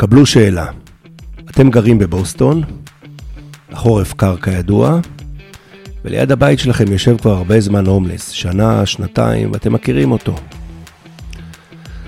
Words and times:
קבלו 0.00 0.26
שאלה. 0.26 0.66
אתם 1.50 1.70
גרים 1.70 1.98
בבוסטון, 1.98 2.62
החורף 3.70 4.12
קר 4.12 4.36
כידוע, 4.36 5.00
וליד 6.04 6.32
הבית 6.32 6.58
שלכם 6.58 6.92
יושב 6.92 7.16
כבר 7.16 7.30
הרבה 7.30 7.60
זמן 7.60 7.86
הומלס, 7.86 8.30
שנה, 8.30 8.86
שנתיים, 8.86 9.52
ואתם 9.52 9.72
מכירים 9.72 10.12
אותו. 10.12 10.34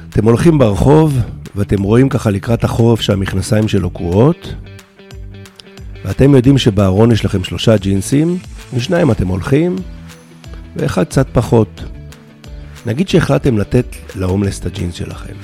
אתם 0.08 0.24
הולכים 0.24 0.58
ברחוב, 0.58 1.18
ואתם 1.56 1.82
רואים 1.82 2.08
ככה 2.08 2.30
לקראת 2.30 2.64
החורף 2.64 3.00
שהמכנסיים 3.00 3.68
שלו 3.68 3.90
קרועות, 3.90 4.54
ואתם 6.04 6.34
יודעים 6.34 6.58
שבארון 6.58 7.12
יש 7.12 7.24
לכם 7.24 7.44
שלושה 7.44 7.76
ג'ינסים, 7.76 8.38
ושניים 8.74 9.10
אתם 9.10 9.28
הולכים, 9.28 9.76
ואחד 10.76 11.04
קצת 11.04 11.26
פחות. 11.32 11.82
נגיד 12.86 13.08
שהחלטתם 13.08 13.58
לתת 13.58 13.86
להומלס 14.16 14.60
את 14.60 14.66
הג'ינס 14.66 14.94
שלכם. 14.94 15.34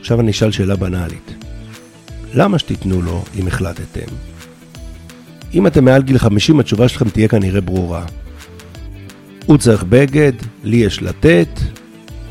עכשיו 0.00 0.20
אני 0.20 0.30
אשאל 0.30 0.50
שאלה 0.50 0.76
בנאלית. 0.76 1.43
למה 2.36 2.58
שתיתנו 2.58 3.02
לו 3.02 3.24
אם 3.40 3.46
החלטתם? 3.46 4.14
אם 5.54 5.66
אתם 5.66 5.84
מעל 5.84 6.02
גיל 6.02 6.18
50, 6.18 6.60
התשובה 6.60 6.88
שלכם 6.88 7.08
תהיה 7.08 7.28
כנראה 7.28 7.60
ברורה. 7.60 8.04
הוא 9.46 9.58
צריך 9.58 9.82
בגד, 9.82 10.32
לי 10.64 10.76
יש 10.76 11.02
לתת, 11.02 11.48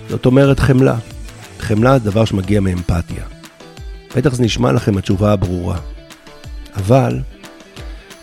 זאת 0.10 0.26
אומרת 0.26 0.60
חמלה. 0.60 0.96
חמלה 1.60 2.00
זה 2.00 2.12
דבר 2.12 2.26
שמגיע 2.26 2.60
מאמפתיה. 2.60 3.24
בטח 4.16 4.34
זה 4.34 4.44
נשמע 4.44 4.72
לכם 4.72 4.98
התשובה 4.98 5.34
הברורה. 5.34 5.78
אבל 6.76 7.20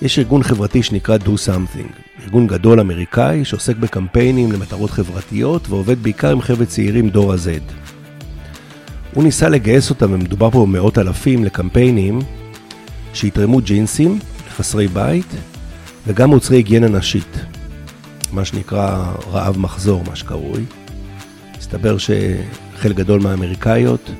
יש 0.02 0.18
ארגון 0.18 0.42
חברתי 0.42 0.82
שנקרא 0.82 1.16
Do 1.16 1.28
Something, 1.28 2.22
ארגון 2.24 2.46
גדול 2.46 2.80
אמריקאי 2.80 3.44
שעוסק 3.44 3.76
בקמפיינים 3.76 4.52
למטרות 4.52 4.90
חברתיות 4.90 5.68
ועובד 5.68 6.02
בעיקר 6.02 6.30
עם 6.30 6.40
חבר'ה 6.40 6.66
צעירים 6.66 7.08
דור 7.08 7.32
ה-Z. 7.32 7.72
הוא 9.14 9.24
ניסה 9.24 9.48
לגייס 9.48 9.90
אותם, 9.90 10.12
ומדובר 10.12 10.50
פה 10.50 10.66
במאות 10.66 10.98
אלפים, 10.98 11.44
לקמפיינים 11.44 12.18
שיתרמו 13.14 13.60
ג'ינסים 13.60 14.18
לחסרי 14.46 14.88
בית 14.88 15.26
וגם 16.06 16.30
מוצרי 16.30 16.56
היגיינה 16.56 16.88
נשית, 16.88 17.36
מה 18.32 18.44
שנקרא 18.44 19.12
רעב 19.30 19.58
מחזור, 19.58 20.04
מה 20.08 20.16
שקרוי. 20.16 20.64
מסתבר 21.58 21.96
שחלק 21.98 22.96
גדול 22.96 23.20
מהאמריקאיות 23.20 24.10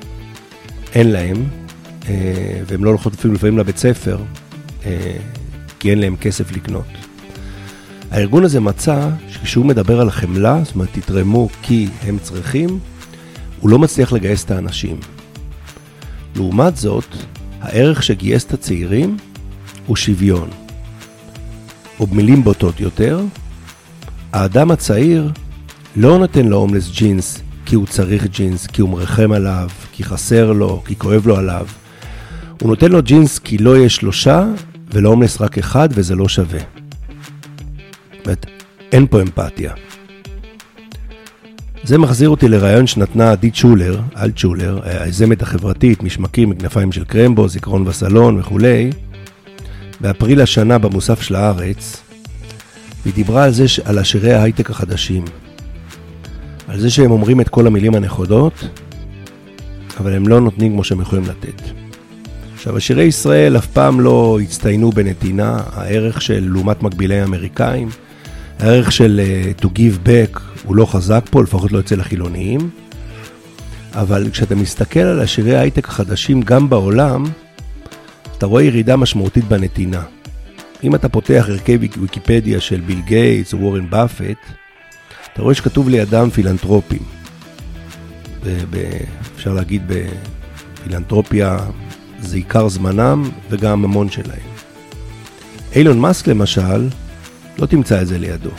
אין 0.93 1.11
להם, 1.11 1.43
אה, 2.09 2.61
והן 2.67 2.81
לא 2.81 2.89
הולכות 2.89 3.13
אפילו 3.13 3.33
לפעמים 3.33 3.57
לבית 3.57 3.77
ספר, 3.77 4.17
אה, 4.85 5.17
כי 5.79 5.91
אין 5.91 5.99
להם 5.99 6.15
כסף 6.15 6.51
לקנות. 6.51 6.85
הארגון 8.11 8.43
הזה 8.43 8.59
מצא 8.59 9.09
שכשהוא 9.29 9.65
מדבר 9.65 10.01
על 10.01 10.11
חמלה, 10.11 10.59
זאת 10.63 10.75
אומרת 10.75 10.89
תתרמו 10.91 11.49
כי 11.61 11.87
הם 12.07 12.17
צריכים, 12.21 12.79
הוא 13.61 13.69
לא 13.69 13.79
מצליח 13.79 14.13
לגייס 14.13 14.43
את 14.43 14.51
האנשים. 14.51 14.97
לעומת 16.35 16.77
זאת, 16.77 17.15
הערך 17.61 18.03
שגייס 18.03 18.45
את 18.45 18.53
הצעירים 18.53 19.17
הוא 19.87 19.95
שוויון. 19.95 20.49
או 21.99 22.07
במילים 22.07 22.43
בוטות 22.43 22.79
יותר, 22.79 23.21
האדם 24.33 24.71
הצעיר 24.71 25.31
לא 25.95 26.19
נותן 26.19 26.47
להומלס 26.47 26.91
ג'ינס 26.91 27.41
כי 27.65 27.75
הוא 27.75 27.87
צריך 27.87 28.25
ג'ינס, 28.25 28.67
כי 28.67 28.81
הוא 28.81 28.89
מרחם 28.89 29.31
עליו, 29.31 29.69
כי 29.91 30.03
חסר 30.03 30.51
לו, 30.51 30.83
כי 30.85 30.95
כואב 30.95 31.27
לו 31.27 31.37
עליו. 31.37 31.67
הוא 32.61 32.69
נותן 32.69 32.91
לו 32.91 33.01
ג'ינס 33.03 33.39
כי 33.39 33.57
לא 33.57 33.77
יש 33.77 33.95
שלושה 33.95 34.45
ולהומלס 34.93 35.41
רק 35.41 35.57
אחד 35.57 35.89
וזה 35.91 36.15
לא 36.15 36.27
שווה. 36.27 36.59
זאת 36.59 38.25
אומרת, 38.25 38.45
אין 38.91 39.07
פה 39.07 39.21
אמפתיה. 39.21 39.73
זה 41.83 41.97
מחזיר 41.97 42.29
אותי 42.29 42.47
לרעיון 42.47 42.87
שנתנה 42.87 43.31
עדי 43.31 43.51
צ'ולר, 43.51 43.99
אל 44.17 44.31
צ'ולר, 44.31 44.79
היזמת 44.83 45.41
החברתית, 45.41 46.03
משמקים, 46.03 46.49
מכנפיים 46.49 46.91
של 46.91 47.03
קרמבו, 47.03 47.47
זיכרון 47.47 47.85
בסלון 47.85 48.39
וכולי, 48.39 48.89
באפריל 50.01 50.41
השנה 50.41 50.77
במוסף 50.77 51.21
של 51.21 51.35
הארץ, 51.35 52.01
והיא 53.03 53.13
דיברה 53.13 53.43
על 53.43 53.51
זה, 53.51 53.65
על 53.85 53.97
השירי 53.97 54.33
ההייטק 54.33 54.69
החדשים. 54.69 55.25
על 56.67 56.79
זה 56.79 56.89
שהם 56.89 57.11
אומרים 57.11 57.41
את 57.41 57.49
כל 57.49 57.67
המילים 57.67 57.95
הנכונות, 57.95 58.53
אבל 59.99 60.13
הם 60.13 60.27
לא 60.27 60.41
נותנים 60.41 60.71
כמו 60.71 60.83
שהם 60.83 61.01
יכולים 61.01 61.25
לתת. 61.25 61.61
עכשיו, 62.55 62.77
השירי 62.77 63.03
ישראל 63.03 63.57
אף 63.57 63.67
פעם 63.67 64.01
לא 64.01 64.39
הצטיינו 64.43 64.91
בנתינה, 64.91 65.57
הערך 65.73 66.21
של 66.21 66.49
לעומת 66.53 66.83
מקבילי 66.83 67.19
האמריקאים, 67.19 67.89
הערך 68.61 68.91
של 68.91 69.21
uh, 69.23 69.61
to 69.61 69.65
give 69.65 70.07
back 70.07 70.39
הוא 70.63 70.75
לא 70.75 70.85
חזק 70.85 71.23
פה, 71.31 71.43
לפחות 71.43 71.71
לא 71.71 71.79
אצל 71.79 71.99
החילוניים, 71.99 72.69
אבל 73.93 74.29
כשאתה 74.31 74.55
מסתכל 74.55 74.99
על 74.99 75.19
השירי 75.19 75.55
ההייטק 75.55 75.87
החדשים 75.87 76.41
גם 76.41 76.69
בעולם, 76.69 77.23
אתה 78.37 78.45
רואה 78.45 78.63
ירידה 78.63 78.95
משמעותית 78.95 79.43
בנתינה. 79.43 80.03
אם 80.83 80.95
אתה 80.95 81.09
פותח 81.09 81.45
ערכי 81.49 81.77
ויקיפדיה 81.77 82.59
של 82.59 82.79
ביל 82.79 83.01
גייטס 83.01 83.53
או 83.53 83.59
וורן 83.59 83.89
באפט, 83.89 84.37
אתה 85.33 85.41
רואה 85.41 85.55
שכתוב 85.55 85.89
לידם 85.89 86.29
פילנטרופים. 86.29 87.03
אפשר 89.35 89.53
להגיד 89.53 89.81
בפילנטרופיה 89.87 91.57
זה 92.19 92.35
עיקר 92.35 92.67
זמנם 92.67 93.29
וגם 93.49 93.71
הממון 93.71 94.09
שלהם. 94.09 94.51
אילון 95.75 95.99
מאסק 95.99 96.27
למשל, 96.27 96.87
לא 97.59 97.65
תמצא 97.65 98.01
את 98.01 98.07
זה 98.07 98.17
לידו. 98.17 98.49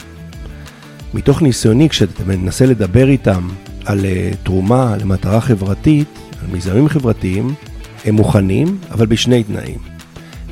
מתוך 1.15 1.43
ניסיוני, 1.43 1.89
כשאתה 1.89 2.25
מנסה 2.25 2.67
לדבר 2.67 3.09
איתם 3.09 3.49
על 3.85 4.01
uh, 4.01 4.37
תרומה 4.43 4.97
למטרה 5.01 5.41
חברתית, 5.41 6.09
על 6.43 6.47
מיזמים 6.53 6.89
חברתיים, 6.89 7.55
הם 8.05 8.15
מוכנים, 8.15 8.79
אבל 8.91 9.07
בשני 9.07 9.45
תנאים. 9.45 9.79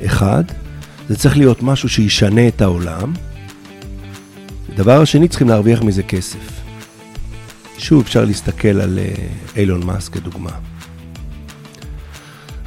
אחד, 0.05 0.43
זה 1.09 1.17
צריך 1.17 1.37
להיות 1.37 1.63
משהו 1.63 1.89
שישנה 1.89 2.47
את 2.47 2.61
העולם. 2.61 3.13
דבר 4.75 5.01
השני, 5.01 5.27
צריכים 5.27 5.49
להרוויח 5.49 5.81
מזה 5.81 6.03
כסף. 6.03 6.61
שוב, 7.77 8.01
אפשר 8.01 8.25
להסתכל 8.25 8.81
על 8.81 8.99
uh, 8.99 9.57
אילון 9.57 9.85
מאסק 9.85 10.13
כדוגמה. 10.13 10.51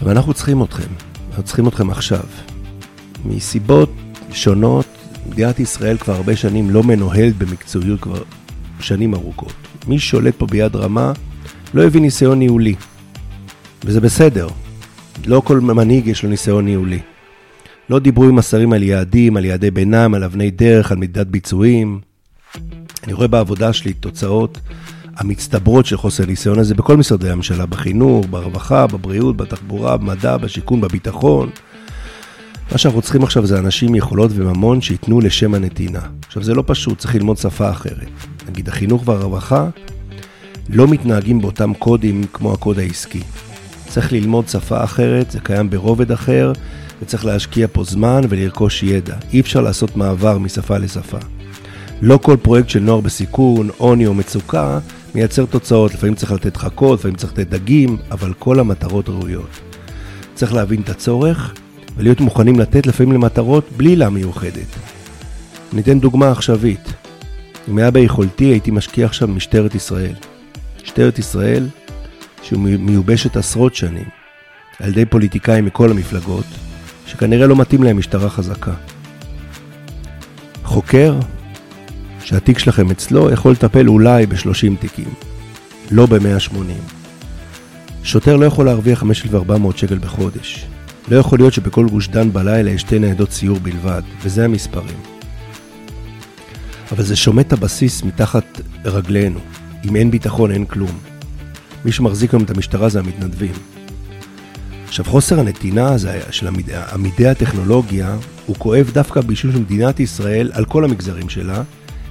אבל 0.03 0.11
אנחנו 0.11 0.35
צריכים 0.35 0.63
אתכם, 0.63 0.93
אנחנו 1.29 1.43
צריכים 1.43 1.69
אתכם 1.69 1.91
עכשיו. 1.91 2.25
מסיבות 3.25 3.93
שונות, 4.33 4.94
מדינת 5.35 5.61
ישראל 5.61 5.97
כבר 5.97 6.15
הרבה 6.15 6.37
שנים 6.37 6.71
לא 6.71 6.83
מנוהלת 6.83 7.39
במקצועיות 7.39 8.01
כבר 8.01 8.23
שנים 8.81 9.15
ארוכות. 9.15 9.53
מי 9.87 9.99
שולט 9.99 10.35
פה 10.39 10.47
ביד 10.47 10.77
רמה 10.77 11.13
לא 11.75 11.83
הביא 11.83 12.01
ניסיון 12.01 12.39
ניהולי, 12.39 12.75
וזה 13.85 14.01
בסדר. 14.01 14.49
לא 15.27 15.43
כל 15.45 15.61
מנהיג 15.61 16.07
יש 16.07 16.23
לו 16.23 16.31
ניסיון 16.31 16.65
ניהולי. 16.65 16.99
לא 17.91 17.99
דיברו 17.99 18.25
עם 18.25 18.39
השרים 18.39 18.73
על 18.73 18.83
יעדים, 18.83 19.37
על 19.37 19.45
יעדי 19.45 19.71
ביניים, 19.71 20.15
על 20.15 20.25
אבני 20.25 20.51
דרך, 20.51 20.93
על 20.93 20.99
מדידת 20.99 21.27
ביצועים. 21.27 22.01
אני 23.05 23.13
רואה 23.13 23.29
בעבודה 23.29 23.73
שלי 23.73 23.93
תוצאות 23.93 24.59
המצטברות 25.17 25.87
של 25.87 25.97
חוסר 25.97 26.27
ניסיון 26.27 26.59
הזה 26.59 26.75
בכל 26.75 26.97
משרדי 26.97 27.31
הממשלה, 27.31 27.67
בחינוך, 27.67 28.27
ברווחה, 28.31 28.87
בבריאות, 28.87 29.37
בתחבורה, 29.37 29.97
במדע, 29.97 30.37
בשיכון, 30.37 30.81
בביטחון. 30.81 31.51
מה 32.73 32.79
שאנחנו 32.79 33.03
צריכים 33.03 33.23
עכשיו 33.23 33.47
זה 33.47 33.59
אנשים 33.59 33.95
יכולות 33.95 34.31
וממון 34.35 34.81
שייתנו 34.81 35.21
לשם 35.21 35.55
הנתינה. 35.55 36.01
עכשיו 36.27 36.43
זה 36.43 36.55
לא 36.55 36.65
פשוט, 36.67 36.99
צריך 36.99 37.15
ללמוד 37.15 37.37
שפה 37.37 37.71
אחרת. 37.71 38.09
נגיד 38.49 38.69
החינוך 38.69 39.09
והרווחה 39.09 39.69
לא 40.69 40.89
מתנהגים 40.89 41.41
באותם 41.41 41.75
קודים 41.75 42.25
כמו 42.33 42.53
הקוד 42.53 42.79
העסקי. 42.79 43.21
צריך 43.89 44.13
ללמוד 44.13 44.49
שפה 44.49 44.85
אחרת, 44.85 45.31
זה 45.31 45.41
קיים 45.41 45.71
ברובד 45.71 46.13
אחר, 46.13 46.53
וצריך 47.03 47.25
להשקיע 47.25 47.67
פה 47.73 47.85
זמן 47.85 48.21
ולרכוש 48.29 48.83
ידע. 48.83 49.15
אי 49.33 49.41
אפשר 49.41 49.61
לעשות 49.61 49.97
מעבר 49.97 50.39
משפה 50.39 50.79
לשפה. 50.79 51.19
לא 52.03 52.19
כל 52.23 52.37
פרויקט 52.43 52.69
של 52.69 52.81
נוער 52.81 53.01
בסיכון, 53.01 53.69
עוני 53.77 54.07
או 54.07 54.15
מצוקה 54.15 54.79
מייצר 55.15 55.47
תוצאות. 55.47 55.95
לפעמים 55.95 56.15
צריך 56.15 56.33
לתת 56.33 56.57
חכות, 56.57 56.99
לפעמים 56.99 57.17
צריך 57.17 57.33
לתת 57.33 57.49
דגים, 57.49 57.97
אבל 58.11 58.33
כל 58.39 58.61
המטרות 58.61 59.09
ראויות. 59.09 59.61
צריך 60.35 60.55
להבין 60.55 60.81
את 60.81 60.89
הצורך 60.89 61.55
ולהיות 61.97 62.21
מוכנים 62.21 62.61
לתת 62.61 62.87
לפעמים 62.87 63.13
למטרות 63.13 63.69
בלי 63.77 63.91
עילה 63.91 64.11
מיוחדת. 64.11 64.67
ניתן 65.73 66.01
דוגמה 66.01 66.31
עכשווית. 66.31 66.93
אם 67.69 67.79
היה 67.79 67.91
ביכולתי 67.91 68.45
הייתי 68.45 68.71
משקיע 68.71 69.07
עכשיו 69.07 69.29
במשטרת 69.29 69.75
ישראל. 69.75 70.15
משטרת 70.85 71.19
ישראל, 71.19 71.69
שמיובשת 72.43 73.37
עשרות 73.37 73.75
שנים, 73.75 74.05
על 74.81 74.91
ידי 74.91 75.05
פוליטיקאים 75.05 75.65
מכל 75.65 75.91
המפלגות, 75.91 76.45
שכנראה 77.07 77.47
לא 77.47 77.57
מתאים 77.57 77.83
להם 77.83 77.99
משטרה 77.99 78.31
חזקה. 78.31 78.75
חוקר 80.65 81.19
שהתיק 82.25 82.59
שלכם 82.59 82.91
אצלו 82.91 83.31
יכול 83.31 83.53
לטפל 83.53 83.89
אולי 83.89 84.27
ב-30 84.27 84.81
תיקים, 84.81 85.15
לא 85.91 86.07
ב-180. 86.07 86.55
שוטר 88.03 88.37
לא 88.37 88.45
יכול 88.45 88.67
להרוויח 88.67 88.99
5,400 88.99 89.79
שקל 89.79 89.99
בחודש. 89.99 90.67
לא 91.09 91.17
יכול 91.17 91.39
להיות 91.39 91.53
שבכל 91.53 91.87
גוש 91.89 92.09
דן 92.09 92.33
בלילה 92.33 92.71
יש 92.71 92.81
שתי 92.81 92.99
ניידות 92.99 93.33
סיור 93.33 93.59
בלבד, 93.59 94.03
וזה 94.23 94.45
המספרים. 94.45 94.99
אבל 96.93 97.03
זה 97.03 97.17
שומט 97.17 97.53
הבסיס 97.53 98.03
מתחת 98.03 98.61
רגלינו. 98.85 99.41
אם 99.85 99.97
אין 99.97 100.11
ביטחון 100.11 100.51
אין 100.51 100.65
כלום. 100.65 100.99
מי 101.85 101.93
שמחזיק 101.93 102.35
היום 102.35 102.45
את 102.45 102.51
המשטרה 102.51 102.89
זה 102.89 102.99
המתנדבים. 102.99 103.53
עכשיו, 104.89 105.05
חוסר 105.05 105.41
הנתינה 105.41 105.93
הזה 105.93 106.21
של 106.31 106.49
עמידי, 106.93 107.27
הטכנולוגיה, 107.27 108.17
הוא 108.47 108.57
כואב 108.59 108.91
דווקא 108.95 109.21
בשביל 109.21 109.53
שמדינת 109.53 110.01
ישראל, 110.01 110.51
על 110.53 110.65
כל 110.65 110.85
המגזרים 110.85 111.29
שלה, 111.29 111.63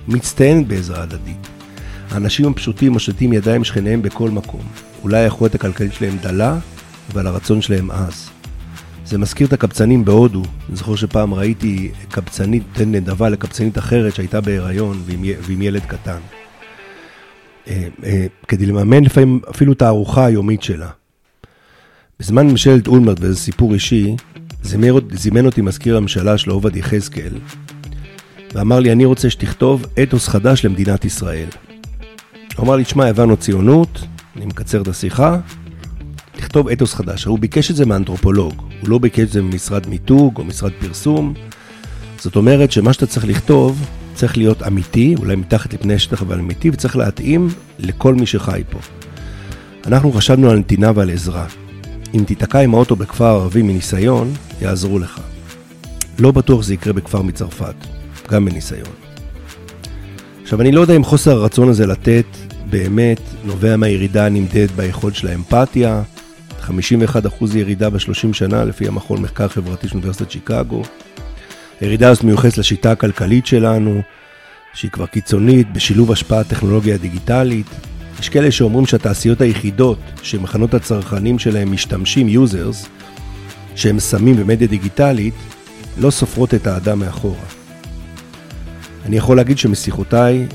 מצטיינת 0.07 0.68
בעזרה 0.68 1.04
הדדית. 1.04 1.48
האנשים 2.12 2.48
הפשוטים 2.48 2.92
מושיטים 2.92 3.34
ידיים 3.34 3.63
שכניהם 3.63 4.01
בכל 4.01 4.30
מקום. 4.30 4.62
אולי 5.04 5.18
היכולת 5.18 5.56
הכלכלית 5.56 5.94
שלהם 5.94 6.18
דלה, 6.22 6.57
אבל 7.13 7.28
הרצון 7.28 7.62
שלהם 7.62 7.92
עז. 7.92 8.30
זה 9.06 9.18
מזכיר 9.18 9.48
את 9.48 9.54
הקבצנים 9.54 10.06
בהודו. 10.06 10.42
אני 10.70 10.76
זוכר 10.76 10.96
שפעם 10.96 11.34
ראיתי 11.34 11.92
קבצנית 12.10 12.64
תן 12.74 12.92
נדבה 12.92 13.30
לקבצנית 13.30 13.78
אחרת 13.78 14.16
שהייתה 14.16 14.42
בהיריון 14.42 15.02
ועם, 15.06 15.24
ועם 15.42 15.62
ילד 15.62 15.82
קטן. 15.88 16.20
אה, 17.68 17.88
אה, 18.04 18.26
כדי 18.48 18.66
לממן 18.66 19.04
לפעמים 19.04 19.40
אפילו 19.50 19.74
את 19.74 19.82
הארוחה 19.82 20.26
היומית 20.26 20.64
שלה. 20.64 20.90
בזמן 22.20 22.48
ממשלת 22.48 22.88
אולמרט, 22.88 23.18
וזה 23.22 23.40
סיפור 23.40 23.74
אישי, 23.74 24.16
זימן 25.12 25.46
אותי 25.46 25.62
מזכיר 25.62 25.98
הממשלה 25.98 26.38
של 26.38 26.52
עובד 26.52 26.76
יחזקאל, 26.76 27.34
ואמר 28.54 28.80
לי, 28.80 28.92
אני 28.92 29.06
רוצה 29.06 29.30
שתכתוב 29.30 29.86
אתוס 30.04 30.28
חדש 30.28 30.66
למדינת 30.66 31.06
ישראל. 31.06 31.48
הוא 32.56 32.66
אמר 32.66 32.76
לי, 32.76 32.84
תשמע, 32.84 33.06
הבנו 33.06 33.38
ציונות, 33.38 34.00
אני 34.36 34.46
מקצר 34.46 34.82
את 34.82 34.88
השיחה, 34.88 35.40
תכתוב 36.54 36.70
אתוס 36.70 36.94
חדש. 36.94 37.24
הוא 37.24 37.40
ביקש 37.40 37.72
את 37.72 37.76
זה 37.76 37.86
מאנתרופולוג, 37.86 38.54
הוא 38.82 38.90
לא 38.90 38.98
ביקש 38.98 39.20
את 39.20 39.32
זה 39.32 39.42
ממשרד 39.42 39.88
מיתוג 39.88 40.38
או 40.38 40.44
משרד 40.44 40.72
פרסום. 40.80 41.34
זאת 42.18 42.36
אומרת 42.36 42.72
שמה 42.72 42.94
שאתה 42.94 43.06
צריך 43.06 43.26
לכתוב 43.26 43.86
צריך 44.14 44.38
להיות 44.38 44.64
אמיתי, 44.64 45.16
אולי 45.20 45.36
מתחת 45.36 45.74
לפני 45.74 45.94
השטח 45.94 46.22
אבל 46.22 46.40
אמיתי, 46.40 46.70
וצריך 46.70 46.98
להתאים 46.98 47.50
לכל 47.80 48.16
מי 48.16 48.26
שחי 48.26 48.62
פה. 48.70 48.80
אנחנו 49.88 50.12
חשבנו 50.12 50.50
על 50.50 50.58
נתינה 50.60 50.92
ועל 50.96 51.10
עזרה. 51.10 51.46
אם 52.14 52.24
תיתקע 52.28 52.60
עם 52.60 52.74
האוטו 52.74 52.96
בכפר 52.96 53.26
ערבי 53.26 53.62
מניסיון, 53.62 54.34
יעזרו 54.62 55.00
לך. 55.00 55.22
לא 56.20 56.32
בטוח 56.32 56.62
שזה 56.62 56.74
יקרה 56.74 56.94
בכפר 56.94 57.22
מצרפת, 57.22 57.76
גם 58.32 58.46
בניסיון. 58.46 58.94
עכשיו, 60.44 60.62
אני 60.62 60.72
לא 60.72 60.82
יודע 60.82 60.96
אם 60.96 61.04
חוסר 61.04 61.32
הרצון 61.32 61.70
הזה 61.70 61.86
לתת 61.86 62.26
באמת 62.70 63.22
נובע 63.46 63.78
מהירידה 63.78 64.26
הנמדדת 64.26 64.72
ביכולת 64.72 65.16
של 65.16 65.28
האמפתיה, 65.28 66.04
51% 66.69 67.57
ירידה 67.57 67.89
ב-30 67.89 68.33
שנה 68.33 68.63
לפי 68.63 68.88
המכון 68.88 69.21
מחקר 69.21 69.48
חברתי 69.48 69.88
של 69.88 69.94
אוניברסיטת 69.94 70.31
שיקגו. 70.31 70.81
הירידה 71.81 72.10
הזאת 72.10 72.24
מיוחסת 72.24 72.57
לשיטה 72.57 72.92
הכלכלית 72.92 73.45
שלנו, 73.45 74.01
שהיא 74.74 74.92
כבר 74.92 75.06
קיצונית, 75.06 75.74
בשילוב 75.74 76.12
השפעת 76.12 76.48
טכנולוגיה 76.48 76.98
דיגיטלית. 76.98 77.68
יש 78.19 78.30
כאלה 78.30 78.51
שאומרים 78.51 78.86
שהתעשיות 78.86 79.42
היחידות 79.42 80.00
שמכנות 80.21 80.74
הצרכנים 80.74 81.39
שלהם 81.39 81.71
משתמשים, 81.71 82.44
users, 82.44 82.88
שהם 83.75 84.00
שמים 84.00 84.36
במדיה 84.36 84.68
דיגיטלית, 84.68 85.33
לא 85.98 86.12
סופרות 86.12 86.54
את 86.54 86.68
האדם 86.68 87.00
מאחורה. 87.00 87.45
אני 89.06 89.18
יכול 89.18 89.38
להגיד 89.38 89.57
שמשיחותיי 89.57 90.48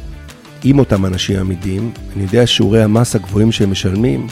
עם 0.65 0.79
אותם 0.79 1.07
אנשים 1.07 1.39
עמידים, 1.39 1.93
אני 2.17 2.23
יודע 2.23 2.47
שיעורי 2.47 2.83
המס 2.83 3.17
הגבוהים 3.17 3.53
שהם 3.53 3.71
משלמים, 3.71 4.27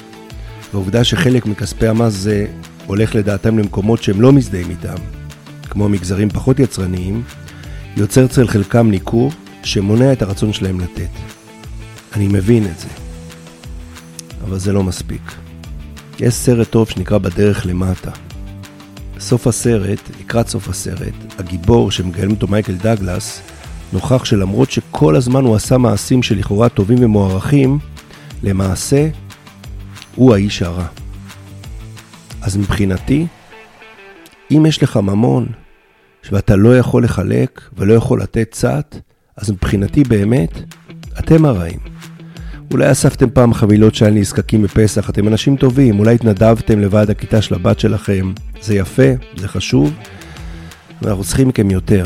והעובדה 0.72 1.04
שחלק 1.04 1.46
מכספי 1.46 1.88
המס 1.88 2.12
זה 2.12 2.46
הולך 2.86 3.14
לדעתם 3.14 3.58
למקומות 3.58 4.02
שהם 4.02 4.20
לא 4.20 4.32
מזדהים 4.32 4.70
איתם, 4.70 5.02
כמו 5.62 5.88
מגזרים 5.88 6.30
פחות 6.30 6.58
יצרניים, 6.58 7.22
יוצר 7.96 8.24
אצל 8.24 8.48
חלקם 8.48 8.90
ניכור 8.90 9.32
שמונע 9.62 10.12
את 10.12 10.22
הרצון 10.22 10.52
שלהם 10.52 10.80
לתת. 10.80 11.10
אני 12.12 12.28
מבין 12.28 12.64
את 12.66 12.78
זה, 12.78 12.88
אבל 14.44 14.58
זה 14.58 14.72
לא 14.72 14.82
מספיק. 14.82 15.32
יש 16.20 16.34
סרט 16.34 16.70
טוב 16.70 16.90
שנקרא 16.90 17.18
בדרך 17.18 17.66
למטה. 17.66 18.10
בסוף 19.16 19.46
הסרט, 19.46 20.00
לקראת 20.20 20.48
סוף 20.48 20.68
הסרט, 20.68 21.14
הגיבור 21.38 21.90
שמגלם 21.90 22.30
אותו 22.30 22.46
מייקל 22.46 22.74
דגלס, 22.74 23.40
נוכח 23.92 24.24
שלמרות 24.24 24.70
שכל 24.70 25.16
הזמן 25.16 25.44
הוא 25.44 25.56
עשה 25.56 25.78
מעשים 25.78 26.22
שלכאורה 26.22 26.68
טובים 26.68 26.98
ומוערכים, 27.00 27.78
למעשה 28.42 29.08
הוא 30.16 30.34
האיש 30.34 30.62
הרע. 30.62 30.86
אז 32.42 32.56
מבחינתי, 32.56 33.26
אם 34.50 34.66
יש 34.66 34.82
לך 34.82 34.96
ממון 34.96 35.46
ואתה 36.32 36.56
לא 36.56 36.78
יכול 36.78 37.04
לחלק 37.04 37.60
ולא 37.76 37.94
יכול 37.94 38.22
לתת 38.22 38.48
קצת, 38.50 38.96
אז 39.36 39.50
מבחינתי 39.50 40.04
באמת, 40.04 40.50
אתם 41.18 41.44
הרעים. 41.44 41.78
אולי 42.72 42.90
אספתם 42.90 43.30
פעם 43.30 43.54
חבילות 43.54 43.94
של 43.94 44.10
נזקקים 44.10 44.62
בפסח, 44.62 45.10
אתם 45.10 45.28
אנשים 45.28 45.56
טובים, 45.56 45.98
אולי 45.98 46.14
התנדבתם 46.14 46.80
לוועד 46.80 47.10
הכיתה 47.10 47.42
של 47.42 47.54
הבת 47.54 47.80
שלכם, 47.80 48.32
זה 48.60 48.74
יפה, 48.74 49.10
זה 49.36 49.48
חשוב, 49.48 49.92
ואנחנו 51.02 51.24
צריכים 51.24 51.48
מכם 51.48 51.70
יותר. 51.70 52.04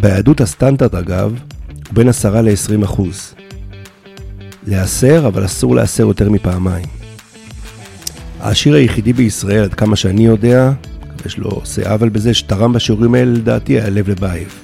ביהדות 0.00 0.40
הסטנדרט 0.40 0.94
אגב, 0.94 1.34
הוא 1.66 1.94
בין 1.94 2.08
10 2.08 2.40
ל-20 2.40 2.84
אחוז. 2.84 3.34
להסר, 4.66 5.26
אבל 5.26 5.44
אסור 5.44 5.76
להסר 5.76 6.02
יותר 6.02 6.30
מפעמיים. 6.30 6.99
העשיר 8.40 8.74
היחידי 8.74 9.12
בישראל, 9.12 9.62
עד 9.62 9.74
כמה 9.74 9.96
שאני 9.96 10.26
יודע, 10.26 10.72
יש 11.26 11.38
לו 11.38 11.50
עושה 11.50 11.90
עוול 11.90 12.08
בזה, 12.08 12.34
שתרם 12.34 12.72
בשיעורים 12.72 13.14
האלה 13.14 13.32
לדעתי 13.32 13.72
היה 13.72 13.90
לב 13.90 14.10
לבייב. 14.10 14.54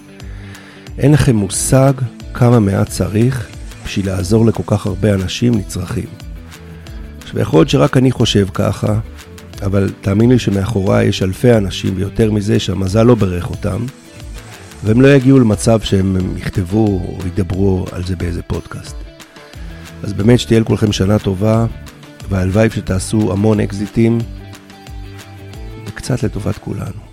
אין 0.98 1.12
לכם 1.12 1.36
מושג 1.36 1.92
כמה 2.34 2.60
מעט 2.60 2.88
צריך 2.88 3.48
בשביל 3.84 4.06
לעזור 4.06 4.46
לכל 4.46 4.62
כך 4.66 4.86
הרבה 4.86 5.14
אנשים 5.14 5.54
נצרכים. 5.54 6.06
עכשיו, 7.22 7.40
יכול 7.40 7.58
להיות 7.58 7.68
שרק 7.68 7.96
אני 7.96 8.12
חושב 8.12 8.46
ככה, 8.54 8.98
אבל 9.62 9.90
תאמין 10.00 10.30
לי 10.30 10.38
שמאחוריי 10.38 11.06
יש 11.06 11.22
אלפי 11.22 11.52
אנשים, 11.52 11.94
ויותר 11.96 12.30
מזה 12.30 12.58
שהמזל 12.58 13.02
לא 13.02 13.14
ברך 13.14 13.50
אותם, 13.50 13.86
והם 14.84 15.00
לא 15.00 15.08
יגיעו 15.08 15.38
למצב 15.38 15.80
שהם 15.80 16.36
יכתבו 16.36 16.86
או 16.86 17.18
ידברו 17.26 17.86
על 17.92 18.04
זה 18.04 18.16
באיזה 18.16 18.42
פודקאסט. 18.42 18.96
אז 20.02 20.12
באמת 20.12 20.40
שתהיה 20.40 20.60
לכולכם 20.60 20.92
שנה 20.92 21.18
טובה, 21.18 21.66
והלוואי 22.28 22.70
שתעשו 22.70 23.32
המון 23.32 23.60
אקזיטים, 23.60 24.18
וקצת 25.86 26.22
לטובת 26.22 26.58
כולנו. 26.58 27.05